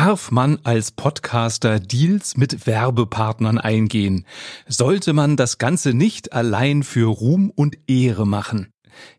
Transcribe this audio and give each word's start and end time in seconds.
Darf 0.00 0.30
man 0.30 0.60
als 0.62 0.92
Podcaster 0.92 1.80
Deals 1.80 2.36
mit 2.36 2.68
Werbepartnern 2.68 3.58
eingehen? 3.58 4.26
Sollte 4.68 5.12
man 5.12 5.36
das 5.36 5.58
Ganze 5.58 5.92
nicht 5.92 6.32
allein 6.32 6.84
für 6.84 7.08
Ruhm 7.08 7.50
und 7.52 7.76
Ehre 7.88 8.24
machen? 8.24 8.72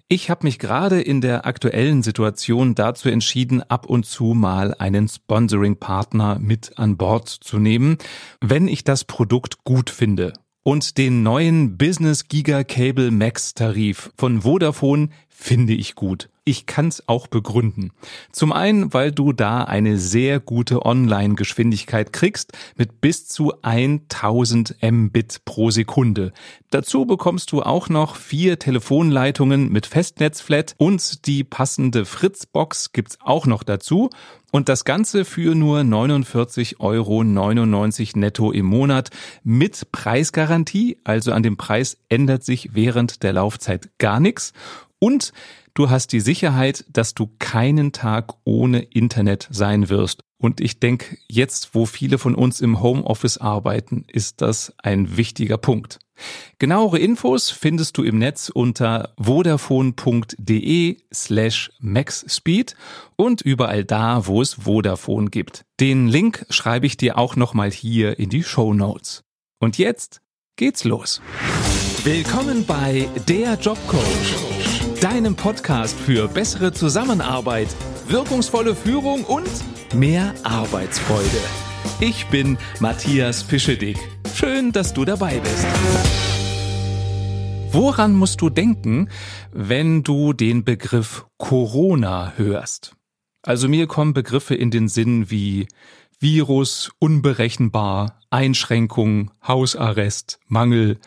Ich 0.08 0.30
habe 0.30 0.46
mich 0.46 0.58
gerade 0.58 1.02
in 1.02 1.20
der 1.20 1.46
aktuellen 1.46 2.02
Situation 2.02 2.76
dazu 2.76 3.10
entschieden, 3.10 3.62
ab 3.62 3.88
und 3.88 4.06
zu 4.06 4.28
mal 4.28 4.74
einen 4.74 5.10
Sponsoring-Partner 5.10 6.40
mit 6.40 6.80
an 6.80 6.96
Bord 6.96 7.28
zu 7.28 7.60
nehmen, 7.60 7.98
wenn 8.40 8.70
ich 8.70 8.86
das 8.86 9.04
Produkt 9.04 9.66
gut 9.66 9.90
finde. 9.90 10.32
Und 10.64 10.98
den 10.98 11.24
neuen 11.24 11.78
Business 11.78 12.30
Giga 12.30 12.64
Cable 12.64 13.12
Max 13.12 13.54
Tarif 13.54 14.12
von 14.18 14.44
Vodafone 14.44 15.10
finde 15.28 15.74
ich 15.74 15.96
gut. 15.96 16.30
Ich 16.50 16.66
kann's 16.66 17.04
auch 17.06 17.28
begründen. 17.28 17.92
Zum 18.32 18.52
einen, 18.54 18.92
weil 18.92 19.12
du 19.12 19.34
da 19.34 19.66
eine 19.66 20.00
sehr 20.00 20.40
gute 20.40 20.84
Online-Geschwindigkeit 20.84 22.12
kriegst 22.12 22.54
mit 22.76 23.02
bis 23.02 23.28
zu 23.28 23.54
1000 23.62 24.78
Mbit 24.82 25.46
pro 25.46 25.70
Sekunde. 25.70 26.34
Dazu 26.72 27.06
bekommst 27.06 27.52
du 27.52 27.62
auch 27.62 27.88
noch 27.88 28.16
vier 28.16 28.58
Telefonleitungen 28.58 29.72
mit 29.72 29.86
Festnetzflat 29.86 30.74
und 30.80 31.28
die 31.28 31.44
passende 31.44 32.04
Fritzbox 32.04 32.94
gibt's 32.94 33.20
auch 33.22 33.46
noch 33.46 33.62
dazu. 33.62 34.10
Und 34.52 34.70
das 34.70 34.86
Ganze 34.86 35.26
für 35.26 35.54
nur 35.54 35.82
49,99 35.82 36.80
Euro 36.80 37.24
netto 38.20 38.52
im 38.52 38.66
Monat 38.66 39.12
mit 39.44 39.92
Preisgarantie. 39.92 40.98
Also 41.04 41.32
an 41.32 41.44
dem 41.44 41.58
Preis 41.58 41.98
ändert 42.10 42.44
sich 42.44 42.74
während 42.74 43.22
der 43.22 43.34
Laufzeit 43.34 43.92
gar 44.00 44.20
nichts. 44.20 44.54
Und 44.98 45.32
du 45.74 45.90
hast 45.90 46.12
die 46.12 46.20
Sicherheit, 46.20 46.86
dass 46.90 47.14
du 47.14 47.30
keinen 47.40 47.92
Tag 47.92 48.34
ohne 48.44 48.82
Internet 48.82 49.48
sein 49.52 49.90
wirst. 49.90 50.24
Und 50.38 50.62
ich 50.62 50.80
denke, 50.80 51.18
jetzt, 51.28 51.76
wo 51.76 51.86
viele 51.86 52.18
von 52.18 52.34
uns 52.34 52.62
im 52.62 52.82
Homeoffice 52.82 53.38
arbeiten, 53.38 54.06
ist 54.08 54.42
das 54.42 54.74
ein 54.78 55.18
wichtiger 55.18 55.58
Punkt. 55.58 56.00
Genauere 56.60 57.00
Infos 57.00 57.50
findest 57.50 57.98
du 57.98 58.04
im 58.04 58.18
Netz 58.18 58.50
unter 58.50 59.14
vodafone.de 59.20 60.98
slash 61.14 61.72
maxspeed 61.80 62.76
und 63.16 63.42
überall 63.42 63.86
da, 63.86 64.28
wo 64.28 64.42
es 64.42 64.54
Vodafone 64.56 65.30
gibt. 65.30 65.66
Den 65.80 66.08
Link 66.08 66.46
schreibe 66.50 66.86
ich 66.86 66.98
dir 66.98 67.18
auch 67.18 67.36
nochmal 67.36 67.72
hier 67.72 68.20
in 68.20 68.30
die 68.30 68.44
Show 68.44 68.74
Notes. 68.74 69.24
Und 69.60 69.78
jetzt 69.78 70.22
geht's 70.56 70.84
los. 70.84 71.22
Willkommen 72.04 72.66
bei 72.66 73.08
Der 73.28 73.56
Jobcoach 73.56 74.89
deinem 75.02 75.36
Podcast 75.36 75.98
für 75.98 76.28
bessere 76.28 76.74
Zusammenarbeit, 76.74 77.70
wirkungsvolle 78.10 78.76
Führung 78.76 79.24
und 79.24 79.50
mehr 79.96 80.34
Arbeitsfreude. 80.44 81.40
Ich 82.02 82.26
bin 82.28 82.58
Matthias 82.82 83.42
Fischedick. 83.42 83.98
Schön, 84.36 84.74
dass 84.74 84.94
du 84.94 85.06
dabei 85.06 85.40
bist. 85.40 85.66
Woran 87.72 88.14
musst 88.14 88.42
du 88.42 88.50
denken, 88.50 89.10
wenn 89.54 90.04
du 90.04 90.34
den 90.34 90.66
Begriff 90.66 91.26
Corona 91.38 92.34
hörst? 92.36 92.96
Also 93.42 93.70
mir 93.70 93.88
kommen 93.88 94.14
Begriffe 94.14 94.56
in 94.56 94.70
den 94.70 94.90
Sinn 94.90 95.32
wie 95.32 95.68
Virus, 96.20 96.92
unberechenbar, 97.00 98.20
Einschränkung, 98.32 99.32
Hausarrest, 99.48 100.40
Mangel 100.48 101.00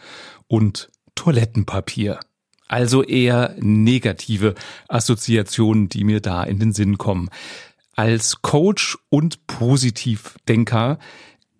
und 0.47 0.91
Toilettenpapier. 1.15 2.21
Also 2.73 3.03
eher 3.03 3.55
negative 3.61 4.55
Assoziationen, 4.89 5.91
die 5.91 6.05
mir 6.05 6.23
da 6.23 6.43
in 6.43 6.59
den 6.59 6.73
Sinn 6.73 6.97
kommen. 6.97 7.29
Als 7.95 8.41
Coach 8.41 8.97
und 9.11 9.47
Positivdenker 9.47 10.99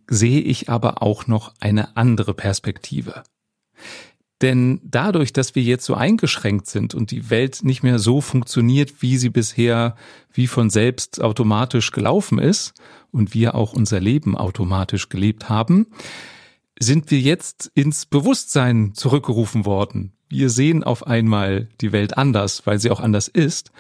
sehe 0.09 0.41
ich 0.41 0.71
aber 0.71 1.03
auch 1.03 1.27
noch 1.27 1.53
eine 1.61 1.99
andere 1.99 2.33
Perspektive. 2.33 3.25
Denn 4.41 4.81
dadurch, 4.85 5.35
dass 5.35 5.55
wir 5.55 5.63
jetzt 5.63 5.85
so 5.85 5.93
eingeschränkt 5.93 6.67
sind 6.67 6.95
und 6.95 7.11
die 7.11 7.29
Welt 7.29 7.63
nicht 7.63 7.83
mehr 7.83 7.99
so 7.99 8.23
funktioniert, 8.23 9.03
wie 9.03 9.19
sie 9.19 9.29
bisher 9.29 9.97
wie 10.33 10.47
von 10.47 10.71
selbst 10.71 11.21
automatisch 11.21 11.91
gelaufen 11.91 12.39
ist 12.39 12.73
und 13.11 13.35
wir 13.35 13.55
auch 13.55 13.75
unser 13.75 14.01
Leben 14.01 14.35
automatisch 14.35 15.11
gelebt 15.11 15.51
haben, 15.51 15.89
sind 16.81 17.11
wir 17.11 17.21
jetzt 17.21 17.71
ins 17.75 18.07
Bewusstsein 18.07 18.95
zurückgerufen 18.95 19.67
worden 19.67 20.15
wir 20.33 20.51
sehen 20.51 20.83
auf 20.83 21.07
einmal 21.07 21.69
die 21.81 21.93
Welt 21.93 22.17
anders, 22.17 22.67
weil 22.67 22.79
sie 22.79 22.91
auch 22.91 23.01
anders 23.01 23.29
ist. 23.29 23.71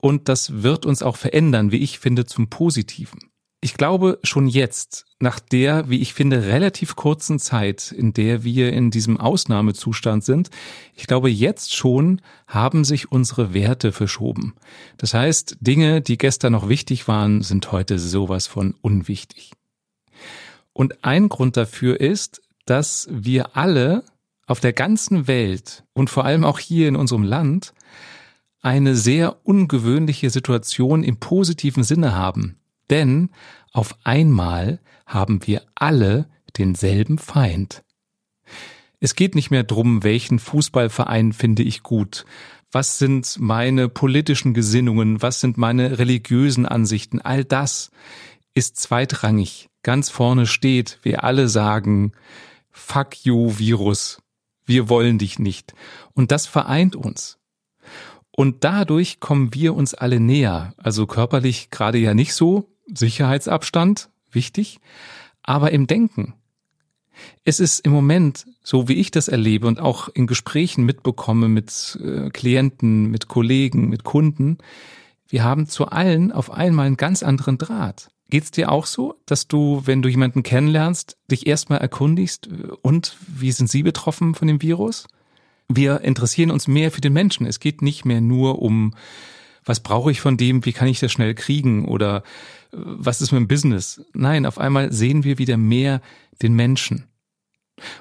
Und 0.00 0.28
das 0.28 0.62
wird 0.62 0.86
uns 0.86 1.02
auch 1.02 1.16
verändern, 1.16 1.72
wie 1.72 1.78
ich 1.78 1.98
finde, 1.98 2.26
zum 2.26 2.48
Positiven. 2.48 3.18
Ich 3.60 3.74
glaube 3.74 4.20
schon 4.22 4.46
jetzt, 4.46 5.06
nach 5.18 5.40
der, 5.40 5.90
wie 5.90 6.00
ich 6.00 6.14
finde, 6.14 6.46
relativ 6.46 6.94
kurzen 6.94 7.40
Zeit, 7.40 7.90
in 7.90 8.12
der 8.12 8.44
wir 8.44 8.72
in 8.72 8.92
diesem 8.92 9.18
Ausnahmezustand 9.18 10.24
sind, 10.24 10.50
ich 10.94 11.08
glaube 11.08 11.28
jetzt 11.28 11.74
schon 11.74 12.20
haben 12.46 12.84
sich 12.84 13.10
unsere 13.10 13.54
Werte 13.54 13.90
verschoben. 13.90 14.54
Das 14.96 15.14
heißt, 15.14 15.56
Dinge, 15.60 16.00
die 16.00 16.18
gestern 16.18 16.52
noch 16.52 16.68
wichtig 16.68 17.08
waren, 17.08 17.42
sind 17.42 17.72
heute 17.72 17.98
sowas 17.98 18.46
von 18.46 18.76
unwichtig. 18.80 19.50
Und 20.72 21.02
ein 21.02 21.28
Grund 21.28 21.56
dafür 21.56 22.00
ist, 22.00 22.40
dass 22.64 23.08
wir 23.10 23.56
alle 23.56 24.04
auf 24.48 24.60
der 24.60 24.72
ganzen 24.72 25.28
Welt 25.28 25.84
und 25.92 26.10
vor 26.10 26.24
allem 26.24 26.44
auch 26.44 26.58
hier 26.58 26.88
in 26.88 26.96
unserem 26.96 27.22
Land 27.22 27.74
eine 28.60 28.96
sehr 28.96 29.46
ungewöhnliche 29.46 30.30
Situation 30.30 31.04
im 31.04 31.18
positiven 31.18 31.84
Sinne 31.84 32.16
haben. 32.16 32.56
Denn 32.90 33.30
auf 33.72 33.96
einmal 34.02 34.80
haben 35.06 35.46
wir 35.46 35.62
alle 35.74 36.28
denselben 36.56 37.18
Feind. 37.18 37.84
Es 39.00 39.14
geht 39.14 39.34
nicht 39.34 39.50
mehr 39.50 39.62
drum, 39.62 40.02
welchen 40.02 40.38
Fußballverein 40.38 41.32
finde 41.32 41.62
ich 41.62 41.82
gut, 41.82 42.24
was 42.72 42.98
sind 42.98 43.36
meine 43.38 43.88
politischen 43.88 44.54
Gesinnungen, 44.54 45.22
was 45.22 45.40
sind 45.40 45.56
meine 45.56 45.98
religiösen 45.98 46.66
Ansichten, 46.66 47.20
all 47.20 47.44
das 47.44 47.90
ist 48.54 48.76
zweitrangig. 48.76 49.68
Ganz 49.82 50.10
vorne 50.10 50.46
steht, 50.46 50.98
wir 51.02 51.22
alle 51.22 51.48
sagen, 51.48 52.12
fuck 52.70 53.24
you 53.24 53.58
Virus, 53.58 54.20
wir 54.68 54.88
wollen 54.88 55.18
dich 55.18 55.38
nicht. 55.38 55.74
Und 56.14 56.30
das 56.30 56.46
vereint 56.46 56.94
uns. 56.94 57.38
Und 58.30 58.62
dadurch 58.62 59.18
kommen 59.18 59.54
wir 59.54 59.74
uns 59.74 59.94
alle 59.94 60.20
näher. 60.20 60.74
Also 60.76 61.06
körperlich 61.06 61.70
gerade 61.70 61.98
ja 61.98 62.14
nicht 62.14 62.34
so. 62.34 62.70
Sicherheitsabstand, 62.86 64.10
wichtig. 64.30 64.78
Aber 65.42 65.72
im 65.72 65.86
Denken. 65.86 66.34
Es 67.44 67.58
ist 67.58 67.80
im 67.80 67.90
Moment, 67.90 68.46
so 68.62 68.88
wie 68.88 68.94
ich 68.94 69.10
das 69.10 69.26
erlebe 69.26 69.66
und 69.66 69.80
auch 69.80 70.08
in 70.08 70.28
Gesprächen 70.28 70.84
mitbekomme 70.84 71.48
mit 71.48 71.98
äh, 72.02 72.30
Klienten, 72.30 73.10
mit 73.10 73.26
Kollegen, 73.26 73.88
mit 73.88 74.04
Kunden, 74.04 74.58
wir 75.28 75.44
haben 75.44 75.66
zu 75.66 75.86
allen 75.86 76.32
auf 76.32 76.50
einmal 76.50 76.86
einen 76.86 76.96
ganz 76.96 77.22
anderen 77.22 77.58
Draht. 77.58 78.10
Geht's 78.30 78.50
dir 78.50 78.70
auch 78.70 78.84
so, 78.84 79.18
dass 79.24 79.48
du, 79.48 79.82
wenn 79.86 80.02
du 80.02 80.08
jemanden 80.08 80.42
kennenlernst, 80.42 81.16
dich 81.30 81.46
erstmal 81.46 81.78
erkundigst 81.78 82.48
und 82.82 83.16
wie 83.26 83.52
sind 83.52 83.70
sie 83.70 83.82
betroffen 83.82 84.34
von 84.34 84.48
dem 84.48 84.60
Virus? 84.60 85.06
Wir 85.68 86.02
interessieren 86.02 86.50
uns 86.50 86.68
mehr 86.68 86.90
für 86.90 87.00
den 87.00 87.14
Menschen. 87.14 87.46
Es 87.46 87.58
geht 87.58 87.80
nicht 87.80 88.04
mehr 88.04 88.20
nur 88.20 88.60
um, 88.60 88.94
was 89.64 89.80
brauche 89.80 90.10
ich 90.10 90.20
von 90.20 90.36
dem, 90.36 90.64
wie 90.66 90.72
kann 90.72 90.88
ich 90.88 91.00
das 91.00 91.10
schnell 91.10 91.34
kriegen 91.34 91.86
oder 91.86 92.18
äh, 92.72 92.76
was 92.76 93.22
ist 93.22 93.32
mein 93.32 93.48
Business? 93.48 94.02
Nein, 94.12 94.44
auf 94.44 94.58
einmal 94.58 94.92
sehen 94.92 95.24
wir 95.24 95.38
wieder 95.38 95.56
mehr 95.56 96.02
den 96.42 96.54
Menschen. 96.54 97.04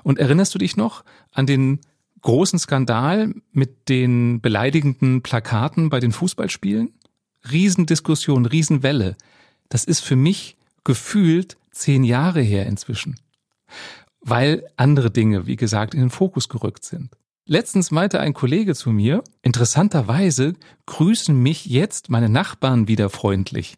Und 0.04 0.20
erinnerst 0.20 0.54
du 0.56 0.60
dich 0.60 0.76
noch 0.76 1.04
an 1.32 1.46
den 1.46 1.80
großen 2.22 2.60
Skandal 2.60 3.34
mit 3.52 3.88
den 3.90 4.42
beleidigenden 4.42 5.22
Plakaten 5.22 5.90
bei 5.90 6.00
den 6.00 6.12
Fußballspielen? 6.12 6.94
Riesendiskussion, 7.50 8.46
Riesenwelle 8.46 9.16
das 9.70 9.84
ist 9.84 10.02
für 10.02 10.16
mich 10.16 10.58
gefühlt 10.84 11.58
zehn 11.72 12.04
Jahre 12.04 12.42
her 12.42 12.66
inzwischen. 12.66 13.20
Weil 14.22 14.66
andere 14.78 15.12
Dinge, 15.12 15.48
wie 15.48 15.56
gesagt, 15.56 15.94
in 15.94 16.02
den 16.02 16.10
Fokus 16.10 16.50
gerückt 16.50 16.86
sind. 16.86 17.12
Letztens 17.46 17.92
meinte 17.92 18.20
ein 18.20 18.34
Kollege 18.34 18.76
zu 18.76 18.90
mir, 18.92 19.24
interessanterweise 19.42 20.54
grüßen 20.86 21.38
mich 21.38 21.66
jetzt 21.66 22.10
meine 22.10 22.28
Nachbarn 22.28 22.90
wieder 22.90 23.10
freundlich. 23.10 23.78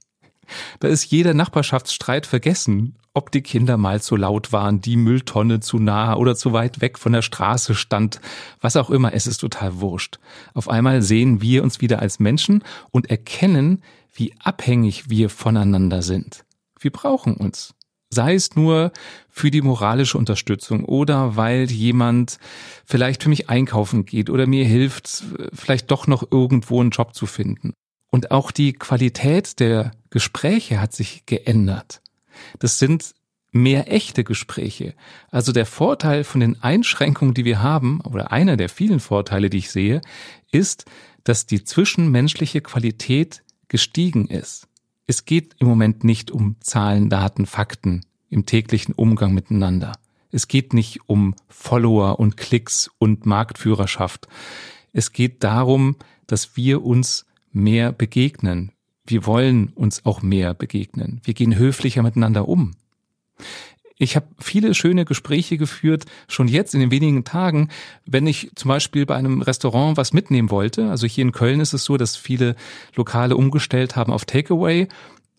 Da 0.79 0.87
ist 0.87 1.05
jeder 1.05 1.35
Nachbarschaftsstreit 1.35 2.25
vergessen, 2.25 2.97
ob 3.19 3.31
die 3.31 3.41
Kinder 3.41 3.75
mal 3.75 4.01
zu 4.01 4.15
laut 4.15 4.53
waren, 4.53 4.79
die 4.79 4.95
Mülltonne 4.95 5.59
zu 5.59 5.77
nah 5.77 6.15
oder 6.15 6.37
zu 6.37 6.53
weit 6.53 6.79
weg 6.79 6.97
von 6.97 7.11
der 7.11 7.21
Straße 7.21 7.75
stand, 7.75 8.21
was 8.61 8.77
auch 8.77 8.89
immer, 8.89 9.13
es 9.13 9.27
ist 9.27 9.39
total 9.39 9.81
wurscht. 9.81 10.19
Auf 10.53 10.69
einmal 10.69 11.01
sehen 11.01 11.41
wir 11.41 11.63
uns 11.63 11.81
wieder 11.81 11.99
als 11.99 12.19
Menschen 12.19 12.63
und 12.91 13.09
erkennen, 13.09 13.83
wie 14.13 14.33
abhängig 14.41 15.09
wir 15.09 15.29
voneinander 15.29 16.01
sind. 16.01 16.45
Wir 16.79 16.91
brauchen 16.91 17.33
uns. 17.35 17.73
Sei 18.09 18.35
es 18.35 18.55
nur 18.55 18.93
für 19.29 19.51
die 19.51 19.61
moralische 19.61 20.17
Unterstützung 20.17 20.85
oder 20.85 21.35
weil 21.35 21.69
jemand 21.69 22.39
vielleicht 22.85 23.23
für 23.23 23.29
mich 23.29 23.49
einkaufen 23.49 24.05
geht 24.05 24.29
oder 24.29 24.47
mir 24.47 24.63
hilft, 24.63 25.25
vielleicht 25.53 25.91
doch 25.91 26.07
noch 26.07 26.23
irgendwo 26.31 26.79
einen 26.79 26.91
Job 26.91 27.13
zu 27.13 27.25
finden. 27.25 27.73
Und 28.09 28.31
auch 28.31 28.51
die 28.51 28.71
Qualität 28.71 29.59
der 29.59 29.91
Gespräche 30.09 30.79
hat 30.79 30.93
sich 30.93 31.25
geändert. 31.25 32.01
Das 32.59 32.79
sind 32.79 33.13
mehr 33.51 33.91
echte 33.91 34.23
Gespräche. 34.23 34.93
Also 35.31 35.51
der 35.51 35.65
Vorteil 35.65 36.23
von 36.23 36.41
den 36.41 36.61
Einschränkungen, 36.61 37.33
die 37.33 37.45
wir 37.45 37.61
haben, 37.61 38.01
oder 38.01 38.31
einer 38.31 38.57
der 38.57 38.69
vielen 38.69 38.99
Vorteile, 38.99 39.49
die 39.49 39.57
ich 39.57 39.71
sehe, 39.71 40.01
ist, 40.51 40.85
dass 41.23 41.45
die 41.45 41.63
zwischenmenschliche 41.63 42.61
Qualität 42.61 43.43
gestiegen 43.67 44.27
ist. 44.27 44.67
Es 45.07 45.25
geht 45.25 45.55
im 45.57 45.67
Moment 45.67 46.03
nicht 46.03 46.31
um 46.31 46.55
Zahlen, 46.59 47.09
Daten, 47.09 47.45
Fakten 47.45 48.05
im 48.29 48.45
täglichen 48.45 48.93
Umgang 48.93 49.33
miteinander. 49.33 49.93
Es 50.31 50.47
geht 50.47 50.73
nicht 50.73 50.99
um 51.07 51.33
Follower 51.47 52.19
und 52.19 52.37
Klicks 52.37 52.91
und 52.99 53.25
Marktführerschaft. 53.25 54.27
Es 54.93 55.11
geht 55.11 55.43
darum, 55.43 55.95
dass 56.27 56.55
wir 56.55 56.83
uns 56.83 57.25
mehr 57.51 57.91
begegnen. 57.91 58.71
Wir 59.09 59.25
wollen 59.25 59.69
uns 59.73 60.05
auch 60.05 60.21
mehr 60.21 60.53
begegnen. 60.53 61.19
Wir 61.23 61.33
gehen 61.33 61.57
höflicher 61.57 62.03
miteinander 62.03 62.47
um. 62.47 62.75
Ich 63.97 64.15
habe 64.15 64.27
viele 64.37 64.75
schöne 64.75 65.03
Gespräche 65.03 65.57
geführt, 65.57 66.05
schon 66.27 66.47
jetzt 66.47 66.75
in 66.75 66.79
den 66.79 66.91
wenigen 66.91 67.23
Tagen, 67.23 67.69
wenn 68.05 68.27
ich 68.27 68.51
zum 68.55 68.69
Beispiel 68.69 69.07
bei 69.07 69.15
einem 69.15 69.41
Restaurant 69.41 69.97
was 69.97 70.13
mitnehmen 70.13 70.51
wollte. 70.51 70.91
Also 70.91 71.07
hier 71.07 71.23
in 71.23 71.31
Köln 71.31 71.59
ist 71.59 71.73
es 71.73 71.85
so, 71.85 71.97
dass 71.97 72.15
viele 72.15 72.55
Lokale 72.95 73.35
umgestellt 73.35 73.95
haben 73.95 74.13
auf 74.13 74.25
Takeaway 74.25 74.87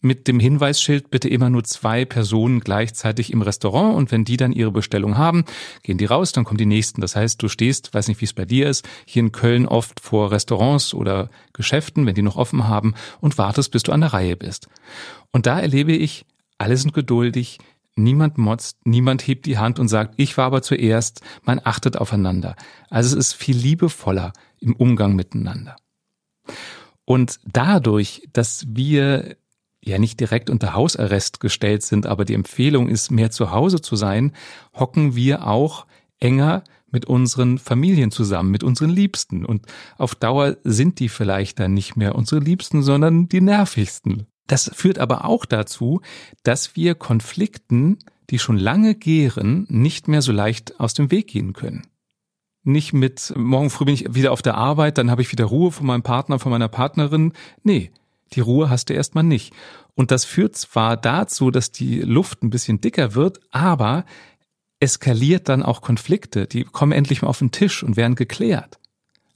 mit 0.01 0.29
dem 0.29 0.41
Hinweisschild 0.41 1.11
bitte 1.11 1.29
immer 1.29 1.51
nur 1.51 1.65
zwei 1.65 2.05
Personen 2.05 2.61
gleichzeitig 2.61 3.33
im 3.33 3.43
Restaurant 3.43 3.97
und 3.97 4.11
wenn 4.11 4.25
die 4.25 4.37
dann 4.37 4.53
ihre 4.53 4.73
Bestellung 4.73 5.19
haben, 5.19 5.45
gehen 5.83 5.99
die 5.99 6.07
raus, 6.07 6.33
dann 6.33 6.45
kommen 6.45 6.59
die 6.59 6.67
nächsten. 6.67 7.01
Das 7.01 7.17
heißt, 7.17 7.43
du 7.43 7.49
stehst, 7.49 7.93
weiß 7.93 8.09
nicht, 8.09 8.21
wie 8.21 8.25
es 8.27 8.33
bei 8.33 8.45
dir 8.45 8.69
ist, 8.69 8.89
hier 9.05 9.21
in 9.21 9.33
Köln 9.33 9.67
oft 9.67 10.01
vor 10.01 10.31
Restaurants 10.31 10.95
oder 10.95 11.31
Geschäften, 11.53 12.07
wenn 12.07 12.15
die 12.15 12.23
noch 12.23 12.37
offen 12.37 12.67
haben 12.67 12.95
und 13.21 13.39
wartest, 13.39 13.71
bis 13.73 13.83
du 13.83 13.93
an 13.93 14.01
der 14.01 14.13
Reihe 14.13 14.37
bist. 14.37 14.69
Und 15.33 15.47
da 15.47 15.61
erlebe 15.61 15.93
ich, 15.93 16.25
alle 16.59 16.77
sind 16.77 16.93
geduldig, 16.93 17.59
niemand 17.97 18.39
motzt, 18.39 18.79
niemand 18.85 19.27
hebt 19.27 19.47
die 19.47 19.59
Hand 19.59 19.79
und 19.79 19.89
sagt, 19.89 20.15
ich 20.17 20.37
war 20.37 20.47
aber 20.47 20.63
zuerst, 20.63 21.21
man 21.43 21.61
achtet 21.63 21.97
aufeinander. 21.97 22.57
Also 22.89 23.17
es 23.17 23.27
ist 23.27 23.35
viel 23.35 23.57
liebevoller 23.57 24.33
im 24.61 24.75
Umgang 24.75 25.15
miteinander. 25.15 25.77
Und 27.05 27.41
dadurch, 27.45 28.29
dass 28.33 28.65
wir 28.69 29.37
ja 29.83 29.99
nicht 29.99 30.21
direkt 30.21 30.51
unter 30.51 30.75
Hausarrest 30.75 31.41
gestellt 31.41 31.83
sind, 31.83 32.07
aber 32.07 32.25
die 32.25 32.35
Empfehlung 32.35 32.89
ist, 32.89 33.11
mehr 33.11 33.31
zu 33.31 33.51
Hause 33.51 33.81
zu 33.81 33.97
sein, 33.97 34.33
hocken 34.75 35.15
wir 35.17 35.47
auch 35.47 35.87
enger 36.19 36.65
mit 36.91 37.07
unseren 37.07 37.59
Familien 37.59 38.11
zusammen, 38.11 38.51
mit 38.51 38.65
unseren 38.65 38.91
Liebsten. 38.91 39.45
Und 39.45 39.67
auf 39.97 40.15
Dauer 40.15 40.57
sind 40.65 40.99
die 40.99 41.09
vielleicht 41.09 41.61
dann 41.61 41.73
nicht 41.73 41.97
mehr 41.97 42.15
unsere 42.15 42.41
Liebsten, 42.41 42.83
sondern 42.83 43.29
die 43.29 43.41
nervigsten. 43.41 44.27
Das 44.47 44.71
führt 44.75 44.99
aber 44.99 45.25
auch 45.25 45.47
dazu, 45.47 46.01
dass 46.43 46.75
wir 46.75 46.97
Konflikten, 46.97 47.99
die 48.31 48.39
schon 48.39 48.59
lange 48.59 48.95
gären, 48.95 49.67
nicht 49.69 50.09
mehr 50.09 50.23
so 50.23 50.33
leicht 50.33 50.81
aus 50.81 50.95
dem 50.95 51.11
Weg 51.11 51.29
gehen 51.29 51.53
können. 51.53 51.87
Nicht 52.63 52.93
mit, 52.93 53.33
morgen 53.37 53.71
früh 53.71 53.87
bin 53.87 53.95
ich 53.95 54.13
wieder 54.15 54.33
auf 54.33 54.43
der 54.43 54.57
Arbeit, 54.57 54.99
dann 54.99 55.11
habe 55.11 55.23
ich 55.23 55.33
wieder 55.33 55.47
Ruhe 55.47 55.71
von 55.71 55.87
meinem 55.87 56.03
Partner, 56.03 56.39
von 56.39 56.51
meiner 56.51 56.69
Partnerin. 56.69 57.33
Nee, 57.63 57.91
die 58.33 58.41
Ruhe 58.41 58.71
hast 58.71 58.91
du 58.91 58.95
erstmal 58.95 59.25
nicht. 59.25 59.53
Und 59.95 60.11
das 60.11 60.25
führt 60.25 60.57
zwar 60.57 60.97
dazu, 60.97 61.51
dass 61.51 61.73
die 61.73 62.01
Luft 62.01 62.43
ein 62.43 62.51
bisschen 62.51 62.81
dicker 62.81 63.15
wird, 63.15 63.41
aber 63.51 64.05
eskaliert 64.79 65.49
dann 65.49 65.63
auch 65.63 65.83
Konflikte. 65.83 66.47
Die 66.47 66.65
kommen 66.65 66.93
endlich 66.93 67.23
mal 67.23 67.29
auf 67.29 67.39
den 67.39 67.51
Tisch 67.51 67.83
und 67.83 67.97
werden 67.97 68.15
geklärt. 68.15 68.79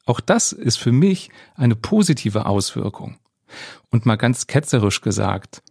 Auch 0.07 0.21
das 0.21 0.53
ist 0.53 0.77
für 0.77 0.93
mich 0.93 1.31
eine 1.55 1.77
positive 1.77 2.47
Auswirkung. 2.47 3.17
Und 3.91 4.07
mal 4.07 4.17
ganz 4.17 4.47
ketzerisch 4.47 5.01
gesagt, 5.01 5.63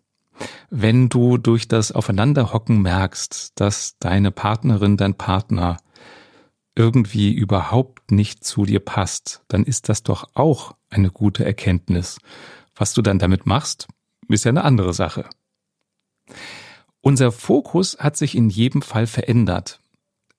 wenn 0.70 1.10
du 1.10 1.38
durch 1.38 1.68
das 1.68 1.92
Aufeinanderhocken 1.92 2.82
merkst, 2.82 3.52
dass 3.56 3.98
deine 4.00 4.32
Partnerin, 4.32 4.98
dein 4.98 5.16
Partner 5.16 5.78
irgendwie 6.76 7.32
überhaupt 7.32 8.12
nicht 8.12 8.44
zu 8.44 8.66
dir 8.66 8.80
passt, 8.80 9.44
dann 9.48 9.64
ist 9.64 9.90
das 9.90 10.02
doch 10.02 10.30
auch 10.34 10.76
eine 10.90 11.12
gute 11.12 11.46
Erkenntnis. 11.46 12.18
Was 12.76 12.94
du 12.94 13.02
dann 13.02 13.20
damit 13.20 13.46
machst, 13.46 13.88
ist 14.28 14.46
ja 14.46 14.50
eine 14.50 14.64
andere 14.64 14.94
Sache. 14.94 15.26
Unser 17.02 17.32
Fokus 17.32 17.98
hat 18.00 18.18
sich 18.18 18.36
in 18.36 18.50
jedem 18.50 18.82
Fall 18.82 19.08
verändert. 19.08 19.80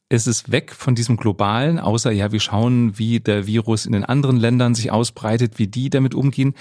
Es 0.08 0.26
ist 0.26 0.50
weg 0.50 0.72
von 0.72 0.94
diesem 0.94 1.16
globalen, 1.16 1.78
außer 1.78 2.10
ja, 2.10 2.32
wir 2.32 2.40
schauen, 2.40 2.98
wie 2.98 3.20
der 3.20 3.46
Virus 3.46 3.86
in 3.86 3.92
den 3.92 4.04
anderen 4.04 4.36
Ländern 4.36 4.74
sich 4.74 4.90
ausbreitet, 4.90 5.58
wie 5.58 5.66
die 5.66 5.90
damit 5.90 6.14
umgehen. 6.14 6.54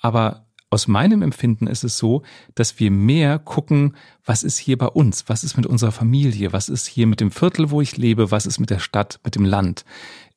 Aber 0.00 0.46
aus 0.68 0.88
meinem 0.88 1.22
Empfinden 1.22 1.68
ist 1.68 1.84
es 1.84 1.96
so, 1.96 2.22
dass 2.54 2.80
wir 2.80 2.90
mehr 2.90 3.38
gucken, 3.38 3.96
was 4.24 4.42
ist 4.42 4.58
hier 4.58 4.76
bei 4.76 4.88
uns, 4.88 5.28
was 5.28 5.44
ist 5.44 5.56
mit 5.56 5.66
unserer 5.66 5.92
Familie, 5.92 6.52
was 6.52 6.68
ist 6.68 6.86
hier 6.86 7.06
mit 7.06 7.20
dem 7.20 7.30
Viertel, 7.30 7.70
wo 7.70 7.80
ich 7.80 7.96
lebe, 7.96 8.30
was 8.30 8.46
ist 8.46 8.58
mit 8.58 8.70
der 8.70 8.80
Stadt, 8.80 9.20
mit 9.24 9.36
dem 9.36 9.44
Land. 9.44 9.84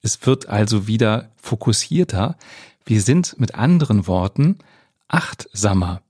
Es 0.01 0.25
wird 0.25 0.47
also 0.47 0.87
wieder 0.87 1.31
fokussierter. 1.35 2.37
Wir 2.85 3.01
sind 3.01 3.39
mit 3.39 3.55
anderen 3.55 4.05
Worten 4.07 4.59
achtsamer. 5.09 6.01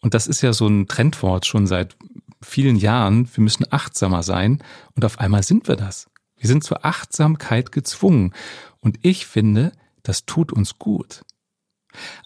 Und 0.00 0.14
das 0.14 0.26
ist 0.26 0.40
ja 0.42 0.52
so 0.52 0.66
ein 0.66 0.88
Trendwort 0.88 1.46
schon 1.46 1.66
seit 1.66 1.96
vielen 2.42 2.76
Jahren. 2.76 3.28
Wir 3.34 3.42
müssen 3.42 3.66
achtsamer 3.70 4.22
sein. 4.22 4.62
Und 4.94 5.04
auf 5.04 5.18
einmal 5.18 5.42
sind 5.42 5.68
wir 5.68 5.76
das. 5.76 6.08
Wir 6.36 6.48
sind 6.48 6.64
zur 6.64 6.84
Achtsamkeit 6.84 7.72
gezwungen. 7.72 8.32
Und 8.80 8.98
ich 9.02 9.26
finde, 9.26 9.72
das 10.02 10.24
tut 10.24 10.52
uns 10.52 10.78
gut. 10.78 11.22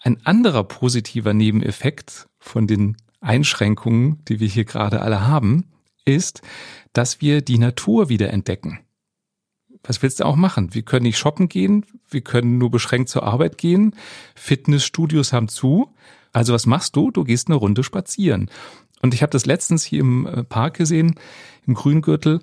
Ein 0.03 0.25
anderer 0.25 0.63
positiver 0.63 1.33
Nebeneffekt 1.33 2.27
von 2.39 2.67
den 2.67 2.97
Einschränkungen, 3.19 4.23
die 4.25 4.39
wir 4.39 4.47
hier 4.47 4.65
gerade 4.65 5.01
alle 5.01 5.27
haben, 5.27 5.65
ist, 6.05 6.41
dass 6.93 7.19
wir 7.19 7.41
die 7.41 7.57
Natur 7.57 8.07
wieder 8.07 8.29
entdecken. 8.31 8.84
Was 9.87 10.01
willst 10.01 10.19
du 10.19 10.25
auch 10.25 10.35
machen? 10.35 10.73
Wir 10.73 10.81
können 10.81 11.03
nicht 11.03 11.17
shoppen 11.17 11.47
gehen, 11.47 11.85
wir 12.09 12.21
können 12.21 12.57
nur 12.57 12.71
beschränkt 12.71 13.09
zur 13.09 13.23
Arbeit 13.23 13.57
gehen, 13.57 13.95
Fitnessstudios 14.35 15.33
haben 15.33 15.47
zu. 15.47 15.93
Also 16.33 16.53
was 16.53 16.65
machst 16.65 16.95
du? 16.95 17.11
Du 17.11 17.23
gehst 17.23 17.47
eine 17.47 17.55
Runde 17.55 17.83
spazieren. 17.83 18.49
Und 19.01 19.13
ich 19.13 19.21
habe 19.21 19.31
das 19.31 19.45
letztens 19.45 19.83
hier 19.83 19.99
im 20.01 20.25
äh, 20.25 20.43
Park 20.43 20.75
gesehen, 20.75 21.15
im 21.67 21.75
Grüngürtel, 21.75 22.41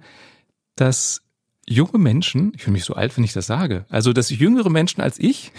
dass 0.77 1.23
junge 1.67 1.99
Menschen, 1.99 2.53
ich 2.55 2.63
fühle 2.63 2.75
mich 2.75 2.85
so 2.85 2.95
alt, 2.95 3.17
wenn 3.17 3.25
ich 3.25 3.33
das 3.33 3.47
sage, 3.47 3.85
also 3.89 4.13
dass 4.13 4.31
jüngere 4.31 4.71
Menschen 4.71 5.01
als 5.01 5.19
ich 5.19 5.53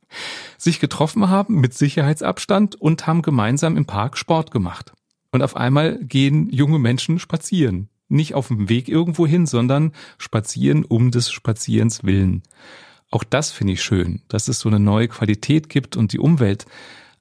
sich 0.58 0.80
getroffen 0.80 1.28
haben 1.28 1.60
mit 1.60 1.74
Sicherheitsabstand 1.74 2.80
und 2.80 3.06
haben 3.06 3.22
gemeinsam 3.22 3.76
im 3.76 3.86
Park 3.86 4.18
Sport 4.18 4.50
gemacht. 4.50 4.92
Und 5.30 5.42
auf 5.42 5.56
einmal 5.56 5.98
gehen 5.98 6.50
junge 6.50 6.78
Menschen 6.78 7.18
spazieren. 7.18 7.88
Nicht 8.12 8.34
auf 8.34 8.48
dem 8.48 8.68
Weg 8.68 8.88
irgendwo 8.88 9.26
hin, 9.26 9.46
sondern 9.46 9.92
spazieren 10.18 10.84
um 10.84 11.10
des 11.10 11.32
Spazierens 11.32 12.04
willen. 12.04 12.42
Auch 13.10 13.24
das 13.24 13.50
finde 13.50 13.72
ich 13.72 13.82
schön, 13.82 14.22
dass 14.28 14.48
es 14.48 14.60
so 14.60 14.68
eine 14.68 14.80
neue 14.80 15.08
Qualität 15.08 15.68
gibt 15.68 15.96
und 15.96 16.12
die 16.12 16.18
Umwelt 16.18 16.66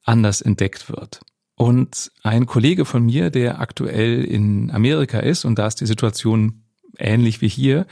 anders 0.03 0.41
entdeckt 0.41 0.89
wird. 0.89 1.21
Und 1.55 2.11
ein 2.23 2.45
Kollege 2.45 2.85
von 2.85 3.05
mir, 3.05 3.29
der 3.29 3.61
aktuell 3.61 4.23
in 4.23 4.71
Amerika 4.71 5.19
ist, 5.19 5.45
und 5.45 5.59
da 5.59 5.67
ist 5.67 5.79
die 5.79 5.85
Situation 5.85 6.63
ähnlich 6.97 7.41
wie 7.41 7.47
hier, 7.47 7.85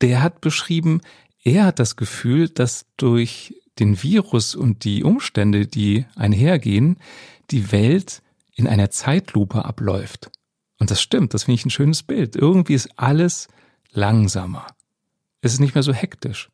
der 0.00 0.22
hat 0.22 0.40
beschrieben, 0.40 1.00
er 1.42 1.66
hat 1.66 1.78
das 1.78 1.96
Gefühl, 1.96 2.48
dass 2.48 2.86
durch 2.96 3.54
den 3.78 4.02
Virus 4.02 4.54
und 4.54 4.84
die 4.84 5.04
Umstände, 5.04 5.66
die 5.66 6.06
einhergehen, 6.16 6.96
die 7.50 7.72
Welt 7.72 8.22
in 8.54 8.66
einer 8.66 8.90
Zeitlupe 8.90 9.64
abläuft. 9.64 10.30
Und 10.82 10.90
das 10.90 11.00
stimmt, 11.00 11.32
das 11.32 11.44
finde 11.44 11.60
ich 11.60 11.64
ein 11.64 11.70
schönes 11.70 12.02
Bild. 12.02 12.34
Irgendwie 12.34 12.74
ist 12.74 12.88
alles 12.96 13.46
langsamer. 13.92 14.66
Es 15.40 15.52
ist 15.52 15.60
nicht 15.60 15.76
mehr 15.76 15.84
so 15.84 15.92
hektisch. 15.92 16.48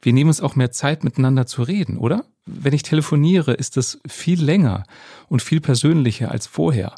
Wir 0.00 0.14
nehmen 0.14 0.28
uns 0.28 0.40
auch 0.40 0.56
mehr 0.56 0.70
Zeit, 0.70 1.04
miteinander 1.04 1.44
zu 1.44 1.62
reden, 1.62 1.98
oder? 1.98 2.24
Wenn 2.46 2.72
ich 2.72 2.82
telefoniere, 2.82 3.52
ist 3.52 3.76
das 3.76 4.00
viel 4.08 4.42
länger 4.42 4.84
und 5.28 5.42
viel 5.42 5.60
persönlicher 5.60 6.30
als 6.30 6.46
vorher. 6.46 6.94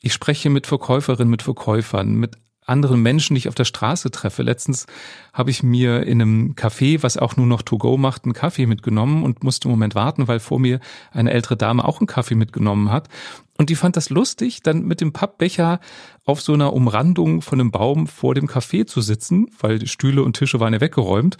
Ich 0.00 0.14
spreche 0.14 0.48
mit 0.48 0.66
Verkäuferinnen, 0.66 1.30
mit 1.30 1.42
Verkäufern, 1.42 2.14
mit 2.14 2.38
anderen 2.66 3.02
Menschen, 3.02 3.34
die 3.34 3.40
ich 3.40 3.48
auf 3.48 3.54
der 3.54 3.66
Straße 3.66 4.10
treffe. 4.10 4.42
Letztens 4.42 4.86
habe 5.32 5.50
ich 5.50 5.62
mir 5.62 6.04
in 6.04 6.22
einem 6.22 6.54
Café, 6.54 7.02
was 7.02 7.18
auch 7.18 7.36
nur 7.36 7.46
noch 7.46 7.60
To-Go 7.60 7.98
macht, 7.98 8.24
einen 8.24 8.32
Kaffee 8.32 8.64
mitgenommen 8.66 9.22
und 9.22 9.44
musste 9.44 9.68
einen 9.68 9.74
Moment 9.76 9.94
warten, 9.94 10.28
weil 10.28 10.40
vor 10.40 10.58
mir 10.58 10.80
eine 11.12 11.30
ältere 11.30 11.58
Dame 11.58 11.84
auch 11.84 12.00
einen 12.00 12.06
Kaffee 12.06 12.36
mitgenommen 12.36 12.90
hat. 12.90 13.08
Und 13.56 13.70
die 13.70 13.76
fand 13.76 13.96
das 13.96 14.10
lustig, 14.10 14.62
dann 14.62 14.82
mit 14.82 15.00
dem 15.00 15.12
Pappbecher 15.12 15.80
auf 16.24 16.40
so 16.40 16.54
einer 16.54 16.72
Umrandung 16.72 17.40
von 17.40 17.60
einem 17.60 17.70
Baum 17.70 18.06
vor 18.06 18.34
dem 18.34 18.46
Café 18.46 18.86
zu 18.86 19.00
sitzen, 19.00 19.46
weil 19.60 19.78
die 19.78 19.86
Stühle 19.86 20.22
und 20.22 20.36
Tische 20.36 20.58
waren 20.58 20.72
ja 20.74 20.80
weggeräumt, 20.80 21.36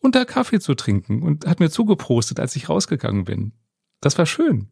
und 0.00 0.14
da 0.14 0.24
Kaffee 0.24 0.60
zu 0.60 0.74
trinken 0.74 1.22
und 1.22 1.46
hat 1.46 1.60
mir 1.60 1.70
zugeprostet, 1.70 2.40
als 2.40 2.56
ich 2.56 2.68
rausgegangen 2.68 3.24
bin. 3.24 3.52
Das 4.00 4.16
war 4.16 4.26
schön. 4.26 4.68